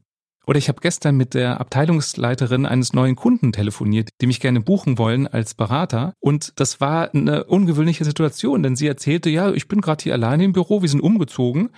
Oder 0.49 0.59
ich 0.59 0.69
habe 0.69 0.81
gestern 0.81 1.17
mit 1.17 1.35
der 1.35 1.61
Abteilungsleiterin 1.61 2.67
eines 2.67 2.93
neuen 2.93 3.17
Kunden 3.17 3.53
telefoniert, 3.53 4.11
die 4.21 4.29
mich 4.29 4.39
gerne 4.39 4.61
buchen 4.61 4.97
wollen 4.97 5.27
als 5.27 5.55
Berater. 5.55 6.13
Und 6.21 6.53
das 6.61 6.81
war 6.81 7.13
eine 7.13 7.45
ungewöhnliche 7.45 8.05
Situation, 8.05 8.63
denn 8.63 8.77
sie 8.77 8.87
erzählte, 8.87 9.29
ja, 9.29 9.51
ich 9.53 9.67
bin 9.67 9.81
gerade 9.81 10.05
hier 10.05 10.15
alleine 10.15 10.45
im 10.45 10.53
Büro, 10.53 10.83
wir 10.83 10.89
sind 10.89 11.01
umgezogen. 11.01 11.71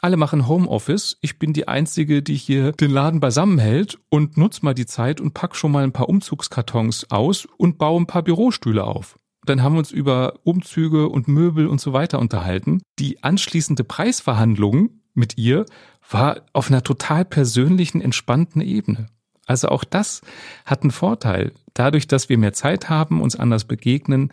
Alle 0.00 0.16
machen 0.16 0.48
Homeoffice. 0.48 1.18
Ich 1.20 1.38
bin 1.38 1.52
die 1.52 1.68
Einzige, 1.68 2.22
die 2.22 2.34
hier 2.34 2.72
den 2.72 2.90
Laden 2.90 3.20
beisammenhält 3.20 3.98
und 4.08 4.38
nutze 4.38 4.64
mal 4.64 4.74
die 4.74 4.86
Zeit 4.86 5.20
und 5.20 5.34
pack 5.34 5.54
schon 5.54 5.72
mal 5.72 5.84
ein 5.84 5.92
paar 5.92 6.08
Umzugskartons 6.08 7.10
aus 7.10 7.46
und 7.58 7.76
baue 7.76 8.00
ein 8.00 8.06
paar 8.06 8.22
Bürostühle 8.22 8.84
auf. 8.84 9.18
Dann 9.46 9.62
haben 9.62 9.74
wir 9.74 9.80
uns 9.80 9.90
über 9.90 10.40
Umzüge 10.44 11.10
und 11.10 11.28
Möbel 11.28 11.66
und 11.66 11.80
so 11.80 11.92
weiter 11.92 12.18
unterhalten. 12.18 12.80
Die 12.98 13.22
anschließende 13.22 13.84
Preisverhandlung 13.84 15.00
mit 15.14 15.38
ihr 15.38 15.66
war 16.10 16.42
auf 16.52 16.68
einer 16.68 16.82
total 16.82 17.24
persönlichen, 17.24 18.00
entspannten 18.00 18.60
Ebene. 18.60 19.06
Also 19.46 19.68
auch 19.68 19.84
das 19.84 20.20
hat 20.64 20.82
einen 20.82 20.90
Vorteil. 20.90 21.52
Dadurch, 21.74 22.06
dass 22.06 22.28
wir 22.28 22.38
mehr 22.38 22.52
Zeit 22.52 22.88
haben, 22.88 23.20
uns 23.20 23.36
anders 23.36 23.64
begegnen, 23.64 24.32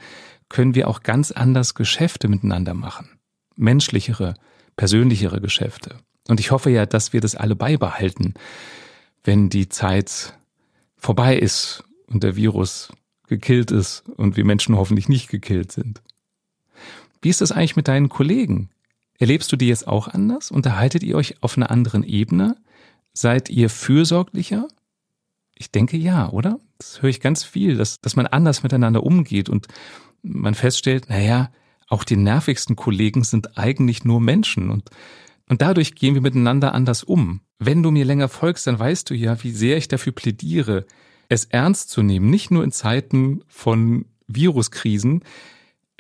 können 0.49 0.75
wir 0.75 0.87
auch 0.87 1.03
ganz 1.03 1.31
anders 1.31 1.75
Geschäfte 1.75 2.27
miteinander 2.27 2.73
machen. 2.73 3.09
Menschlichere, 3.55 4.35
persönlichere 4.75 5.41
Geschäfte. 5.41 5.95
Und 6.27 6.39
ich 6.39 6.51
hoffe 6.51 6.69
ja, 6.69 6.85
dass 6.85 7.13
wir 7.13 7.21
das 7.21 7.35
alle 7.35 7.55
beibehalten, 7.55 8.33
wenn 9.23 9.49
die 9.49 9.69
Zeit 9.69 10.37
vorbei 10.97 11.37
ist 11.37 11.83
und 12.07 12.23
der 12.23 12.35
Virus 12.35 12.91
gekillt 13.27 13.71
ist 13.71 14.03
und 14.17 14.37
wir 14.37 14.45
Menschen 14.45 14.75
hoffentlich 14.75 15.09
nicht 15.09 15.29
gekillt 15.29 15.71
sind. 15.71 16.01
Wie 17.21 17.29
ist 17.29 17.41
das 17.41 17.51
eigentlich 17.51 17.75
mit 17.75 17.87
deinen 17.87 18.09
Kollegen? 18.09 18.69
Erlebst 19.21 19.51
du 19.51 19.55
die 19.55 19.67
jetzt 19.67 19.87
auch 19.87 20.07
anders? 20.07 20.49
Unterhaltet 20.49 21.03
ihr 21.03 21.15
euch 21.15 21.35
auf 21.43 21.55
einer 21.55 21.69
anderen 21.69 22.03
Ebene? 22.03 22.57
Seid 23.13 23.51
ihr 23.51 23.69
fürsorglicher? 23.69 24.67
Ich 25.53 25.69
denke 25.69 25.95
ja, 25.95 26.29
oder? 26.29 26.57
Das 26.79 27.03
höre 27.03 27.11
ich 27.11 27.21
ganz 27.21 27.43
viel, 27.43 27.77
dass, 27.77 28.01
dass 28.01 28.15
man 28.15 28.25
anders 28.25 28.63
miteinander 28.63 29.03
umgeht 29.03 29.47
und 29.47 29.67
man 30.23 30.55
feststellt, 30.55 31.07
naja, 31.07 31.51
auch 31.87 32.03
die 32.03 32.15
nervigsten 32.15 32.75
Kollegen 32.75 33.23
sind 33.23 33.59
eigentlich 33.59 34.03
nur 34.05 34.19
Menschen 34.19 34.71
und, 34.71 34.89
und 35.47 35.61
dadurch 35.61 35.93
gehen 35.93 36.15
wir 36.15 36.21
miteinander 36.21 36.73
anders 36.73 37.03
um. 37.03 37.41
Wenn 37.59 37.83
du 37.83 37.91
mir 37.91 38.05
länger 38.05 38.27
folgst, 38.27 38.65
dann 38.65 38.79
weißt 38.79 39.07
du 39.07 39.13
ja, 39.13 39.43
wie 39.43 39.51
sehr 39.51 39.77
ich 39.77 39.87
dafür 39.87 40.13
plädiere, 40.13 40.87
es 41.29 41.45
ernst 41.45 41.91
zu 41.91 42.01
nehmen, 42.01 42.31
nicht 42.31 42.49
nur 42.49 42.63
in 42.63 42.71
Zeiten 42.71 43.43
von 43.47 44.05
Viruskrisen, 44.25 45.23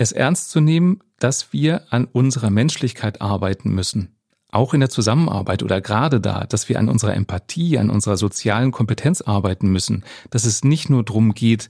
es 0.01 0.11
ernst 0.11 0.51
zu 0.51 0.59
nehmen, 0.59 0.99
dass 1.19 1.53
wir 1.53 1.83
an 1.91 2.05
unserer 2.05 2.49
Menschlichkeit 2.49 3.21
arbeiten 3.21 3.73
müssen. 3.73 4.15
Auch 4.49 4.73
in 4.73 4.81
der 4.81 4.89
Zusammenarbeit 4.89 5.63
oder 5.63 5.79
gerade 5.79 6.19
da, 6.19 6.45
dass 6.45 6.67
wir 6.67 6.77
an 6.77 6.89
unserer 6.89 7.15
Empathie, 7.15 7.77
an 7.77 7.89
unserer 7.89 8.17
sozialen 8.17 8.71
Kompetenz 8.71 9.21
arbeiten 9.21 9.71
müssen. 9.71 10.03
Dass 10.29 10.43
es 10.43 10.63
nicht 10.63 10.89
nur 10.89 11.05
darum 11.05 11.33
geht, 11.33 11.69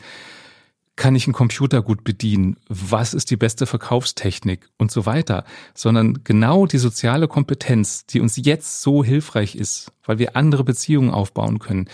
kann 0.95 1.15
ich 1.15 1.25
einen 1.25 1.33
Computer 1.33 1.81
gut 1.81 2.03
bedienen? 2.03 2.57
Was 2.67 3.13
ist 3.13 3.29
die 3.31 3.37
beste 3.37 3.65
Verkaufstechnik 3.65 4.69
und 4.77 4.91
so 4.91 5.05
weiter? 5.05 5.45
Sondern 5.73 6.23
genau 6.23 6.65
die 6.65 6.79
soziale 6.79 7.27
Kompetenz, 7.27 8.05
die 8.05 8.19
uns 8.19 8.35
jetzt 8.37 8.81
so 8.81 9.03
hilfreich 9.03 9.55
ist, 9.55 9.91
weil 10.03 10.19
wir 10.19 10.35
andere 10.35 10.63
Beziehungen 10.63 11.11
aufbauen 11.11 11.59
können, 11.59 11.87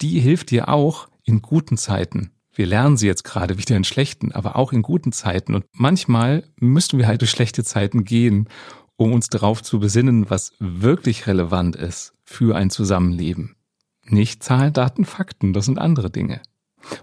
die 0.00 0.20
hilft 0.20 0.50
dir 0.50 0.68
auch 0.68 1.08
in 1.24 1.42
guten 1.42 1.76
Zeiten. 1.76 2.30
Wir 2.56 2.66
lernen 2.66 2.96
sie 2.96 3.06
jetzt 3.06 3.22
gerade 3.22 3.58
wieder 3.58 3.76
in 3.76 3.84
schlechten, 3.84 4.32
aber 4.32 4.56
auch 4.56 4.72
in 4.72 4.80
guten 4.80 5.12
Zeiten. 5.12 5.54
Und 5.54 5.66
manchmal 5.72 6.42
müssen 6.58 6.98
wir 6.98 7.06
halt 7.06 7.20
durch 7.20 7.30
schlechte 7.30 7.62
Zeiten 7.62 8.04
gehen, 8.04 8.48
um 8.96 9.12
uns 9.12 9.28
darauf 9.28 9.62
zu 9.62 9.78
besinnen, 9.78 10.30
was 10.30 10.52
wirklich 10.58 11.26
relevant 11.26 11.76
ist 11.76 12.14
für 12.24 12.56
ein 12.56 12.70
Zusammenleben. 12.70 13.56
Nicht 14.04 14.42
Zahlen, 14.42 14.72
Daten, 14.72 15.04
Fakten, 15.04 15.52
das 15.52 15.66
sind 15.66 15.78
andere 15.78 16.10
Dinge. 16.10 16.40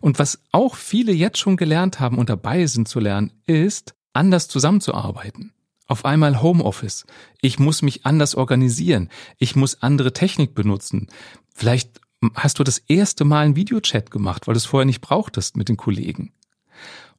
Und 0.02 0.18
was 0.18 0.42
auch 0.52 0.76
viele 0.76 1.12
jetzt 1.12 1.38
schon 1.38 1.56
gelernt 1.56 2.00
haben 2.00 2.18
und 2.18 2.30
dabei 2.30 2.66
sind 2.66 2.88
zu 2.88 3.00
lernen, 3.00 3.32
ist, 3.46 3.94
anders 4.12 4.48
zusammenzuarbeiten. 4.48 5.54
Auf 5.86 6.04
einmal 6.04 6.42
Homeoffice. 6.42 7.06
Ich 7.42 7.60
muss 7.60 7.84
mich 7.84 8.08
anders 8.08 8.34
organisieren. 8.34 9.10
Ich 9.38 9.56
muss 9.56 9.84
andere 9.84 10.14
Technik 10.14 10.56
benutzen. 10.56 11.10
Vielleicht 11.54 12.02
hast 12.36 12.60
du 12.60 12.64
das 12.64 12.80
erste 12.88 13.26
Mal 13.26 13.46
einen 13.46 13.56
Videochat 13.56 14.12
gemacht, 14.12 14.48
weil 14.48 14.54
du 14.54 14.58
es 14.58 14.66
vorher 14.66 14.86
nicht 14.86 15.02
brauchtest 15.02 15.58
mit 15.58 15.70
den 15.70 15.78
Kollegen. 15.78 16.34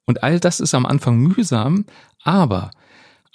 Und 0.05 0.23
all 0.23 0.41
das 0.41 0.61
ist 0.61 0.75
am 0.75 0.87
Anfang 0.87 1.19
mühsam, 1.19 1.87
aber 2.23 2.71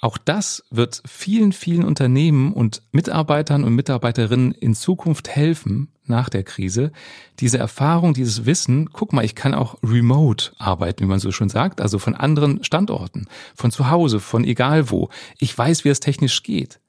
auch 0.02 0.18
das 0.18 0.64
wird 0.70 1.02
vielen, 1.06 1.52
vielen 1.52 1.84
Unternehmen 1.84 2.54
und 2.54 2.82
Mitarbeitern 2.92 3.64
und 3.64 3.76
Mitarbeiterinnen 3.76 4.54
in 4.54 4.74
Zukunft 4.74 5.28
helfen, 5.30 5.90
nach 6.10 6.30
der 6.30 6.44
Krise, 6.44 6.92
diese 7.40 7.60
Erfahrung, 7.60 8.14
dieses 8.14 8.46
Wissen, 8.46 8.90
guck 8.92 9.14
mal, 9.14 9.24
ich 9.24 9.36
kann 9.36 9.54
auch 9.54 9.78
remote 9.84 10.52
arbeiten, 10.58 11.04
wie 11.04 11.08
man 11.08 11.20
so 11.20 11.32
schon 11.32 11.50
sagt, 11.50 11.80
also 11.80 12.00
von 12.00 12.16
anderen 12.16 12.64
Standorten, 12.64 13.28
von 13.56 13.72
zu 13.72 13.90
Hause, 13.90 14.20
von 14.20 14.44
egal 14.44 14.90
wo. 14.90 15.10
Ich 15.38 15.56
weiß, 15.56 15.86
wie 15.86 15.90
es 15.90 16.00
technisch 16.00 16.44
geht. 16.44 16.80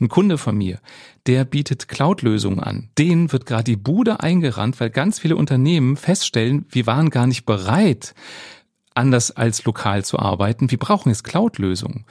Ein 0.00 0.08
Kunde 0.08 0.38
von 0.38 0.56
mir, 0.56 0.80
der 1.26 1.44
bietet 1.44 1.88
Cloud-Lösungen 1.88 2.60
an. 2.60 2.88
Den 2.98 3.32
wird 3.32 3.46
gerade 3.46 3.64
die 3.64 3.76
Bude 3.76 4.20
eingerannt, 4.20 4.78
weil 4.80 4.90
ganz 4.90 5.18
viele 5.18 5.36
Unternehmen 5.36 5.96
feststellen, 5.96 6.66
wir 6.70 6.86
waren 6.86 7.10
gar 7.10 7.26
nicht 7.26 7.44
bereit, 7.44 8.14
anders 8.94 9.30
als 9.30 9.64
lokal 9.64 10.04
zu 10.04 10.18
arbeiten. 10.18 10.70
Wir 10.70 10.78
brauchen 10.78 11.08
jetzt 11.08 11.24
Cloud-Lösungen. 11.24 12.04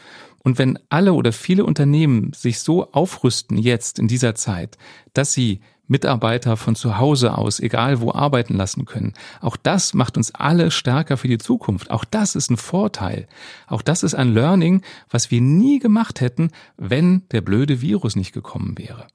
Und 0.44 0.58
wenn 0.58 0.78
alle 0.90 1.14
oder 1.14 1.32
viele 1.32 1.66
Unternehmen 1.66 2.34
sich 2.34 2.60
so 2.60 2.92
aufrüsten 2.92 3.58
jetzt 3.58 3.98
in 3.98 4.10
dieser 4.10 4.36
Zeit, 4.36 4.78
dass 5.14 5.32
sie 5.32 5.62
Mitarbeiter 5.88 6.56
von 6.56 6.76
zu 6.76 6.98
Hause 6.98 7.38
aus, 7.38 7.60
egal 7.60 8.00
wo, 8.00 8.12
arbeiten 8.12 8.56
lassen 8.56 8.86
können. 8.86 9.14
Auch 9.42 9.58
das 9.58 9.94
macht 9.94 10.16
uns 10.18 10.34
alle 10.34 10.72
stärker 10.72 11.18
für 11.18 11.28
die 11.28 11.38
Zukunft. 11.38 11.92
Auch 11.92 12.06
das 12.06 12.36
ist 12.36 12.50
ein 12.50 12.58
Vorteil. 12.58 13.28
Auch 13.68 13.82
das 13.82 14.04
ist 14.04 14.16
ein 14.16 14.34
Learning, 14.34 14.82
was 15.10 15.30
wir 15.30 15.42
nie 15.42 15.80
gemacht 15.80 16.22
hätten, 16.22 16.52
wenn 16.78 17.28
der 17.30 17.42
blöde 17.42 17.82
Virus 17.82 18.16
nicht 18.16 18.32
gekommen 18.32 18.78
wäre. 18.78 19.08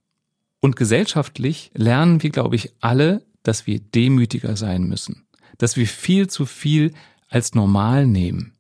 Und 0.61 0.77
gesellschaftlich 0.77 1.71
lernen 1.75 2.23
wir, 2.23 2.31
glaube 2.31 2.57
ich, 2.57 2.73
alle, 2.81 3.25
dass 3.43 3.67
wir 3.67 3.81
demütiger 3.81 4.57
sein 4.57 4.85
müssen. 4.85 5.27
Dass 5.57 5.77
wir 5.77 5.87
viel 5.87 6.29
zu 6.29 6.45
viel 6.45 6.93
als 7.29 7.55
normal 7.55 8.07
nehmen. 8.07 8.53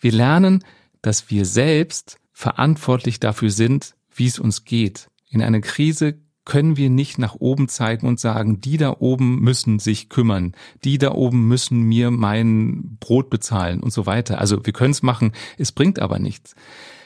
Wir 0.00 0.12
lernen, 0.12 0.64
dass 1.02 1.30
wir 1.30 1.44
selbst 1.44 2.18
verantwortlich 2.32 3.20
dafür 3.20 3.50
sind, 3.50 3.94
wie 4.14 4.26
es 4.26 4.38
uns 4.38 4.64
geht. 4.64 5.08
In 5.28 5.42
einer 5.42 5.60
Krise 5.60 6.18
können 6.44 6.76
wir 6.76 6.90
nicht 6.90 7.18
nach 7.18 7.36
oben 7.38 7.68
zeigen 7.68 8.06
und 8.06 8.20
sagen, 8.20 8.60
die 8.60 8.76
da 8.76 8.96
oben 8.98 9.40
müssen 9.40 9.78
sich 9.78 10.08
kümmern, 10.08 10.52
die 10.84 10.98
da 10.98 11.12
oben 11.12 11.48
müssen 11.48 11.82
mir 11.82 12.10
mein 12.10 12.98
Brot 13.00 13.30
bezahlen 13.30 13.80
und 13.80 13.92
so 13.92 14.06
weiter. 14.06 14.38
Also 14.38 14.64
wir 14.64 14.72
können 14.72 14.92
es 14.92 15.02
machen, 15.02 15.32
es 15.56 15.72
bringt 15.72 15.98
aber 15.98 16.18
nichts. 16.18 16.54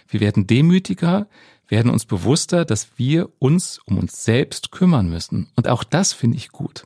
Wir 0.09 0.21
werden 0.21 0.47
demütiger, 0.47 1.29
werden 1.69 1.91
uns 1.91 2.05
bewusster, 2.05 2.65
dass 2.65 2.99
wir 2.99 3.29
uns 3.39 3.79
um 3.85 3.99
uns 3.99 4.25
selbst 4.25 4.73
kümmern 4.73 5.09
müssen. 5.09 5.49
Und 5.55 5.69
auch 5.69 5.85
das 5.85 6.13
finde 6.13 6.37
ich 6.37 6.51
gut. 6.51 6.85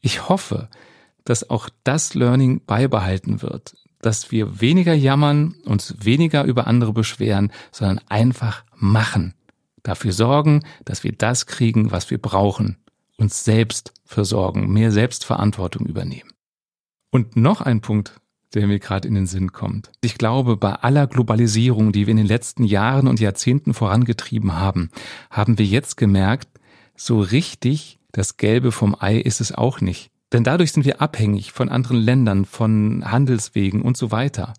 Ich 0.00 0.28
hoffe, 0.28 0.68
dass 1.24 1.48
auch 1.48 1.68
das 1.82 2.14
Learning 2.14 2.62
beibehalten 2.64 3.42
wird, 3.42 3.76
dass 4.02 4.30
wir 4.30 4.60
weniger 4.60 4.92
jammern, 4.92 5.54
uns 5.64 5.96
weniger 6.00 6.44
über 6.44 6.66
andere 6.66 6.92
beschweren, 6.92 7.50
sondern 7.72 8.00
einfach 8.08 8.64
machen 8.76 9.34
dafür 9.84 10.12
sorgen, 10.12 10.64
dass 10.84 11.04
wir 11.04 11.12
das 11.12 11.46
kriegen, 11.46 11.92
was 11.92 12.10
wir 12.10 12.18
brauchen, 12.18 12.78
uns 13.16 13.44
selbst 13.44 13.92
versorgen, 14.04 14.72
mehr 14.72 14.90
Selbstverantwortung 14.90 15.86
übernehmen. 15.86 16.30
Und 17.10 17.36
noch 17.36 17.60
ein 17.60 17.80
Punkt, 17.80 18.20
der 18.54 18.66
mir 18.66 18.80
gerade 18.80 19.06
in 19.06 19.14
den 19.14 19.26
Sinn 19.26 19.52
kommt. 19.52 19.90
Ich 20.00 20.18
glaube, 20.18 20.56
bei 20.56 20.72
aller 20.72 21.06
Globalisierung, 21.06 21.92
die 21.92 22.06
wir 22.06 22.12
in 22.12 22.18
den 22.18 22.26
letzten 22.26 22.64
Jahren 22.64 23.08
und 23.08 23.20
Jahrzehnten 23.20 23.74
vorangetrieben 23.74 24.54
haben, 24.54 24.90
haben 25.30 25.58
wir 25.58 25.66
jetzt 25.66 25.96
gemerkt, 25.96 26.48
so 26.96 27.20
richtig 27.20 27.98
das 28.12 28.36
Gelbe 28.36 28.70
vom 28.70 28.96
Ei 28.98 29.18
ist 29.18 29.40
es 29.40 29.52
auch 29.52 29.80
nicht. 29.80 30.10
Denn 30.32 30.44
dadurch 30.44 30.72
sind 30.72 30.84
wir 30.84 31.00
abhängig 31.00 31.52
von 31.52 31.68
anderen 31.68 31.96
Ländern, 31.96 32.44
von 32.44 33.04
Handelswegen 33.04 33.82
und 33.82 33.96
so 33.96 34.10
weiter. 34.10 34.54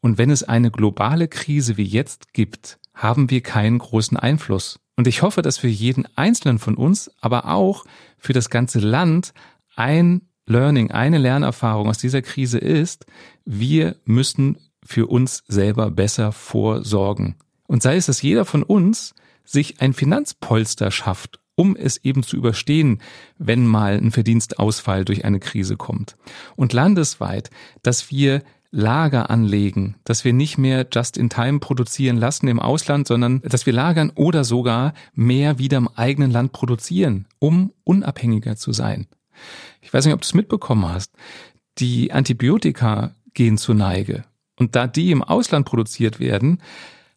Und 0.00 0.18
wenn 0.18 0.30
es 0.30 0.44
eine 0.44 0.70
globale 0.70 1.28
Krise 1.28 1.76
wie 1.76 1.84
jetzt 1.84 2.32
gibt, 2.32 2.78
haben 2.96 3.30
wir 3.30 3.42
keinen 3.42 3.78
großen 3.78 4.16
Einfluss. 4.16 4.80
Und 4.96 5.06
ich 5.06 5.22
hoffe, 5.22 5.42
dass 5.42 5.58
für 5.58 5.68
jeden 5.68 6.06
Einzelnen 6.16 6.58
von 6.58 6.74
uns, 6.74 7.10
aber 7.20 7.46
auch 7.46 7.84
für 8.18 8.32
das 8.32 8.50
ganze 8.50 8.80
Land 8.80 9.34
ein 9.76 10.22
Learning, 10.46 10.90
eine 10.90 11.18
Lernerfahrung 11.18 11.88
aus 11.88 11.98
dieser 11.98 12.22
Krise 12.22 12.58
ist, 12.58 13.04
wir 13.44 13.96
müssen 14.04 14.58
für 14.84 15.06
uns 15.06 15.44
selber 15.46 15.90
besser 15.90 16.32
vorsorgen. 16.32 17.36
Und 17.66 17.82
sei 17.82 17.96
es, 17.96 18.06
dass 18.06 18.22
jeder 18.22 18.44
von 18.44 18.62
uns 18.62 19.14
sich 19.44 19.80
ein 19.80 19.92
Finanzpolster 19.92 20.90
schafft, 20.90 21.40
um 21.56 21.76
es 21.76 21.98
eben 21.98 22.22
zu 22.22 22.36
überstehen, 22.36 23.02
wenn 23.38 23.66
mal 23.66 23.96
ein 23.96 24.12
Verdienstausfall 24.12 25.04
durch 25.04 25.24
eine 25.24 25.40
Krise 25.40 25.76
kommt. 25.76 26.16
Und 26.54 26.72
landesweit, 26.72 27.50
dass 27.82 28.10
wir 28.10 28.42
Lager 28.70 29.30
anlegen, 29.30 29.96
dass 30.04 30.24
wir 30.24 30.32
nicht 30.32 30.58
mehr 30.58 30.86
just 30.92 31.16
in 31.16 31.30
time 31.30 31.60
produzieren 31.60 32.16
lassen 32.16 32.48
im 32.48 32.60
Ausland, 32.60 33.06
sondern 33.06 33.40
dass 33.42 33.66
wir 33.66 33.72
lagern 33.72 34.10
oder 34.14 34.44
sogar 34.44 34.94
mehr 35.14 35.58
wieder 35.58 35.78
im 35.78 35.88
eigenen 35.88 36.30
Land 36.30 36.52
produzieren, 36.52 37.26
um 37.38 37.72
unabhängiger 37.84 38.56
zu 38.56 38.72
sein. 38.72 39.06
Ich 39.80 39.92
weiß 39.92 40.04
nicht, 40.04 40.14
ob 40.14 40.20
du 40.20 40.26
es 40.26 40.34
mitbekommen 40.34 40.88
hast. 40.88 41.12
Die 41.78 42.12
Antibiotika 42.12 43.14
gehen 43.34 43.58
zur 43.58 43.74
Neige. 43.74 44.24
Und 44.58 44.74
da 44.74 44.86
die 44.86 45.10
im 45.10 45.22
Ausland 45.22 45.66
produziert 45.66 46.18
werden, 46.18 46.62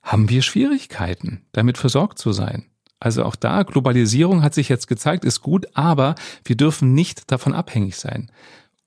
haben 0.04 0.30
wir 0.30 0.42
Schwierigkeiten, 0.42 1.46
damit 1.52 1.78
versorgt 1.78 2.20
zu 2.20 2.32
sein. 2.32 2.66
Also 3.00 3.24
auch 3.24 3.36
da, 3.36 3.64
Globalisierung 3.64 4.44
hat 4.44 4.54
sich 4.54 4.68
jetzt 4.68 4.88
gezeigt, 4.88 5.24
ist 5.24 5.42
gut, 5.42 5.68
aber 5.74 6.16
wir 6.44 6.58
dürfen 6.58 6.94
nicht 6.94 7.32
davon 7.32 7.54
abhängig 7.54 7.96
sein. 7.96 8.30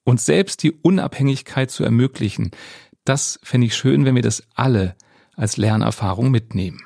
Und 0.05 0.21
selbst 0.21 0.63
die 0.63 0.73
Unabhängigkeit 0.73 1.71
zu 1.71 1.85
ermöglichen, 1.85 2.51
das 3.05 3.39
fände 3.43 3.67
ich 3.67 3.77
schön, 3.77 4.05
wenn 4.05 4.15
wir 4.15 4.23
das 4.23 4.43
alle 4.55 4.97
als 5.37 5.57
Lernerfahrung 5.57 6.31
mitnehmen. 6.31 6.83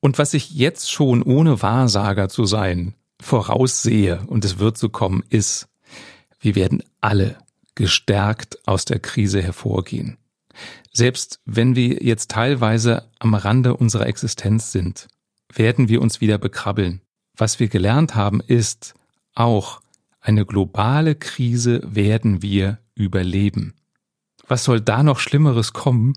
Und 0.00 0.18
was 0.18 0.34
ich 0.34 0.50
jetzt 0.50 0.90
schon, 0.90 1.22
ohne 1.22 1.62
Wahrsager 1.62 2.28
zu 2.28 2.44
sein, 2.46 2.94
voraussehe, 3.20 4.22
und 4.26 4.44
es 4.44 4.58
wird 4.58 4.78
so 4.78 4.88
kommen, 4.88 5.22
ist, 5.28 5.68
wir 6.40 6.54
werden 6.54 6.82
alle 7.00 7.36
gestärkt 7.74 8.66
aus 8.66 8.86
der 8.86 8.98
Krise 8.98 9.42
hervorgehen. 9.42 10.16
Selbst 10.92 11.40
wenn 11.44 11.76
wir 11.76 12.02
jetzt 12.02 12.30
teilweise 12.30 13.08
am 13.18 13.34
Rande 13.34 13.76
unserer 13.76 14.06
Existenz 14.06 14.72
sind, 14.72 15.08
werden 15.52 15.88
wir 15.88 16.00
uns 16.00 16.20
wieder 16.20 16.38
bekrabbeln. 16.38 17.02
Was 17.36 17.60
wir 17.60 17.68
gelernt 17.68 18.14
haben, 18.14 18.40
ist 18.40 18.94
auch 19.34 19.80
eine 20.20 20.44
globale 20.44 21.14
Krise 21.14 21.80
werden 21.84 22.42
wir 22.42 22.78
überleben. 22.94 23.74
Was 24.46 24.64
soll 24.64 24.80
da 24.80 25.02
noch 25.02 25.18
Schlimmeres 25.18 25.72
kommen, 25.72 26.14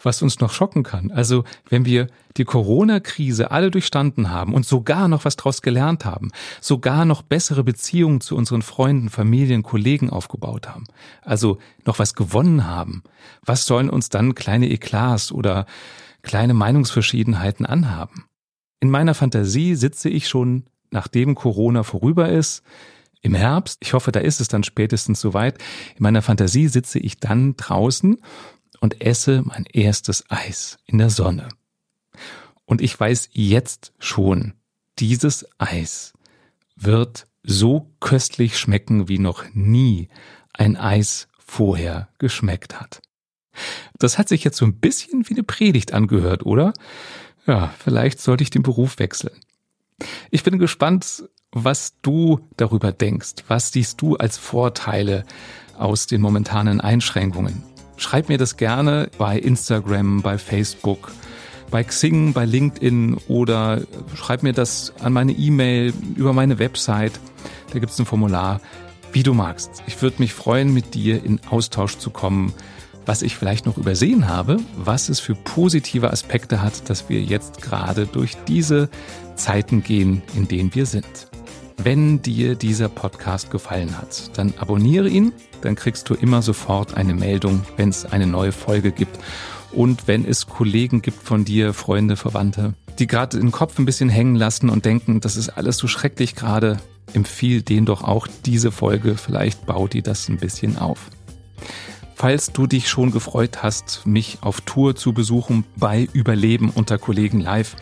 was 0.00 0.22
uns 0.22 0.38
noch 0.38 0.52
schocken 0.52 0.84
kann? 0.84 1.10
Also, 1.10 1.44
wenn 1.68 1.84
wir 1.84 2.06
die 2.36 2.44
Corona-Krise 2.44 3.50
alle 3.50 3.70
durchstanden 3.70 4.30
haben 4.30 4.54
und 4.54 4.64
sogar 4.64 5.08
noch 5.08 5.24
was 5.24 5.36
draus 5.36 5.62
gelernt 5.62 6.04
haben, 6.04 6.30
sogar 6.60 7.04
noch 7.04 7.22
bessere 7.22 7.64
Beziehungen 7.64 8.20
zu 8.20 8.36
unseren 8.36 8.62
Freunden, 8.62 9.10
Familien, 9.10 9.64
Kollegen 9.64 10.10
aufgebaut 10.10 10.68
haben, 10.68 10.84
also 11.22 11.58
noch 11.84 11.98
was 11.98 12.14
gewonnen 12.14 12.66
haben, 12.66 13.02
was 13.44 13.66
sollen 13.66 13.90
uns 13.90 14.08
dann 14.08 14.36
kleine 14.36 14.70
Eklats 14.70 15.32
oder 15.32 15.66
kleine 16.22 16.54
Meinungsverschiedenheiten 16.54 17.66
anhaben? 17.66 18.26
In 18.80 18.90
meiner 18.90 19.14
Fantasie 19.14 19.74
sitze 19.74 20.08
ich 20.08 20.28
schon, 20.28 20.66
nachdem 20.90 21.34
Corona 21.34 21.82
vorüber 21.82 22.28
ist, 22.28 22.62
im 23.20 23.34
Herbst, 23.34 23.78
ich 23.82 23.92
hoffe, 23.92 24.12
da 24.12 24.20
ist 24.20 24.40
es 24.40 24.48
dann 24.48 24.64
spätestens 24.64 25.20
soweit, 25.20 25.58
in 25.96 26.02
meiner 26.02 26.22
Fantasie 26.22 26.68
sitze 26.68 26.98
ich 26.98 27.18
dann 27.18 27.56
draußen 27.56 28.18
und 28.80 29.00
esse 29.00 29.42
mein 29.42 29.64
erstes 29.64 30.24
Eis 30.30 30.78
in 30.86 30.98
der 30.98 31.10
Sonne. 31.10 31.48
Und 32.64 32.80
ich 32.80 32.98
weiß 32.98 33.30
jetzt 33.32 33.92
schon, 33.98 34.54
dieses 34.98 35.46
Eis 35.58 36.12
wird 36.76 37.26
so 37.42 37.90
köstlich 38.00 38.58
schmecken, 38.58 39.08
wie 39.08 39.18
noch 39.18 39.44
nie 39.54 40.08
ein 40.52 40.76
Eis 40.76 41.28
vorher 41.38 42.08
geschmeckt 42.18 42.80
hat. 42.80 43.00
Das 43.98 44.18
hat 44.18 44.28
sich 44.28 44.44
jetzt 44.44 44.58
so 44.58 44.66
ein 44.66 44.78
bisschen 44.78 45.28
wie 45.28 45.34
eine 45.34 45.42
Predigt 45.42 45.92
angehört, 45.92 46.44
oder? 46.44 46.72
Ja, 47.46 47.72
vielleicht 47.78 48.20
sollte 48.20 48.42
ich 48.42 48.50
den 48.50 48.62
Beruf 48.62 48.98
wechseln. 48.98 49.40
Ich 50.30 50.44
bin 50.44 50.58
gespannt, 50.58 51.24
was 51.64 51.94
du 52.02 52.40
darüber 52.56 52.92
denkst. 52.92 53.44
Was 53.48 53.72
siehst 53.72 54.00
du 54.00 54.16
als 54.16 54.38
Vorteile 54.38 55.24
aus 55.76 56.06
den 56.06 56.20
momentanen 56.20 56.80
Einschränkungen? 56.80 57.62
Schreib 57.96 58.28
mir 58.28 58.38
das 58.38 58.56
gerne 58.56 59.10
bei 59.18 59.38
Instagram, 59.38 60.22
bei 60.22 60.38
Facebook, 60.38 61.12
bei 61.70 61.84
Xing, 61.84 62.32
bei 62.32 62.44
LinkedIn 62.44 63.18
oder 63.28 63.82
schreib 64.14 64.42
mir 64.42 64.52
das 64.52 64.92
an 65.00 65.12
meine 65.12 65.32
E-Mail 65.32 65.92
über 66.16 66.32
meine 66.32 66.58
Website. 66.58 67.18
Da 67.72 67.78
gibt 67.78 67.92
es 67.92 67.98
ein 67.98 68.06
Formular, 68.06 68.60
wie 69.12 69.22
du 69.22 69.34
magst. 69.34 69.82
Ich 69.86 70.00
würde 70.00 70.16
mich 70.20 70.32
freuen, 70.32 70.72
mit 70.72 70.94
dir 70.94 71.22
in 71.24 71.40
Austausch 71.50 71.98
zu 71.98 72.10
kommen 72.10 72.52
was 73.08 73.22
ich 73.22 73.36
vielleicht 73.36 73.64
noch 73.64 73.78
übersehen 73.78 74.28
habe, 74.28 74.58
was 74.76 75.08
es 75.08 75.18
für 75.18 75.34
positive 75.34 76.12
Aspekte 76.12 76.60
hat, 76.62 76.90
dass 76.90 77.08
wir 77.08 77.22
jetzt 77.22 77.62
gerade 77.62 78.06
durch 78.06 78.36
diese 78.46 78.90
Zeiten 79.34 79.82
gehen, 79.82 80.20
in 80.36 80.46
denen 80.46 80.74
wir 80.74 80.84
sind. 80.84 81.27
Wenn 81.80 82.20
dir 82.22 82.56
dieser 82.56 82.88
Podcast 82.88 83.52
gefallen 83.52 83.96
hat, 83.96 84.36
dann 84.36 84.52
abonniere 84.58 85.08
ihn, 85.08 85.32
dann 85.60 85.76
kriegst 85.76 86.10
du 86.10 86.14
immer 86.14 86.42
sofort 86.42 86.94
eine 86.94 87.14
Meldung, 87.14 87.62
wenn 87.76 87.88
es 87.88 88.04
eine 88.04 88.26
neue 88.26 88.50
Folge 88.50 88.90
gibt. 88.90 89.16
Und 89.70 90.08
wenn 90.08 90.24
es 90.24 90.48
Kollegen 90.48 91.02
gibt 91.02 91.22
von 91.22 91.44
dir, 91.44 91.72
Freunde, 91.72 92.16
Verwandte, 92.16 92.74
die 92.98 93.06
gerade 93.06 93.38
den 93.38 93.52
Kopf 93.52 93.78
ein 93.78 93.84
bisschen 93.84 94.08
hängen 94.08 94.34
lassen 94.34 94.70
und 94.70 94.84
denken, 94.86 95.20
das 95.20 95.36
ist 95.36 95.50
alles 95.50 95.76
so 95.76 95.86
schrecklich 95.86 96.34
gerade, 96.34 96.78
empfiehl 97.12 97.62
denen 97.62 97.86
doch 97.86 98.02
auch 98.02 98.26
diese 98.44 98.72
Folge, 98.72 99.16
vielleicht 99.16 99.64
baut 99.64 99.92
die 99.92 100.02
das 100.02 100.28
ein 100.28 100.38
bisschen 100.38 100.78
auf. 100.78 101.10
Falls 102.16 102.52
du 102.52 102.66
dich 102.66 102.88
schon 102.88 103.12
gefreut 103.12 103.62
hast, 103.62 104.04
mich 104.04 104.38
auf 104.40 104.62
Tour 104.62 104.96
zu 104.96 105.12
besuchen 105.12 105.64
bei 105.76 106.08
Überleben 106.12 106.70
unter 106.70 106.98
Kollegen 106.98 107.40
live. 107.40 107.76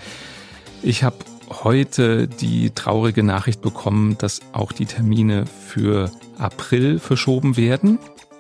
Ich 0.83 1.03
habe 1.03 1.17
heute 1.51 2.29
die 2.29 2.71
traurige 2.71 3.23
Nachricht 3.23 3.61
bekommen, 3.61 4.17
dass 4.19 4.41
auch 4.53 4.73
die 4.73 4.87
Termine 4.87 5.45
für 5.47 6.11
April 6.39 6.99
verschoben 6.99 7.57
werden. 7.57 7.99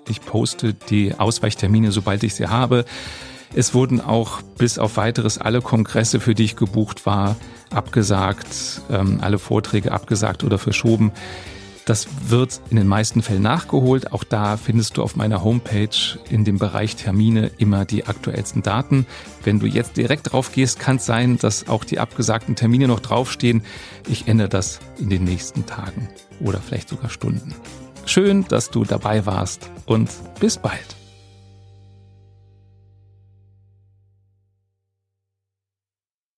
Ich 0.08 0.20
poste 0.20 0.74
die 0.74 1.14
Ausweichtermine, 1.14 1.92
sobald 1.92 2.22
ich 2.22 2.34
sie 2.34 2.48
habe. 2.48 2.84
Es 3.54 3.74
wurden 3.74 4.00
auch 4.00 4.42
bis 4.58 4.78
auf 4.78 4.96
weiteres 4.96 5.38
alle 5.38 5.62
Kongresse, 5.62 6.20
für 6.20 6.34
die 6.34 6.44
ich 6.44 6.56
gebucht 6.56 7.06
war, 7.06 7.36
abgesagt, 7.70 8.82
ähm, 8.90 9.18
alle 9.20 9.38
Vorträge 9.38 9.92
abgesagt 9.92 10.44
oder 10.44 10.58
verschoben. 10.58 11.12
Das 11.86 12.08
wird 12.28 12.60
in 12.68 12.76
den 12.76 12.88
meisten 12.88 13.22
Fällen 13.22 13.42
nachgeholt. 13.42 14.12
Auch 14.12 14.24
da 14.24 14.56
findest 14.56 14.96
du 14.96 15.04
auf 15.04 15.14
meiner 15.14 15.44
Homepage 15.44 16.18
in 16.28 16.44
dem 16.44 16.58
Bereich 16.58 16.96
Termine 16.96 17.52
immer 17.58 17.84
die 17.84 18.06
aktuellsten 18.06 18.62
Daten. 18.62 19.06
Wenn 19.44 19.60
du 19.60 19.66
jetzt 19.66 19.96
direkt 19.96 20.32
drauf 20.32 20.50
gehst, 20.52 20.80
kann 20.80 20.96
es 20.96 21.06
sein, 21.06 21.38
dass 21.38 21.68
auch 21.68 21.84
die 21.84 22.00
abgesagten 22.00 22.56
Termine 22.56 22.88
noch 22.88 22.98
draufstehen. 22.98 23.62
Ich 24.08 24.26
ändere 24.26 24.48
das 24.48 24.80
in 24.98 25.10
den 25.10 25.22
nächsten 25.22 25.64
Tagen 25.64 26.08
oder 26.40 26.60
vielleicht 26.60 26.88
sogar 26.88 27.08
Stunden. 27.08 27.54
Schön, 28.04 28.44
dass 28.48 28.70
du 28.70 28.84
dabei 28.84 29.24
warst 29.24 29.70
und 29.86 30.10
bis 30.40 30.58
bald. 30.58 30.96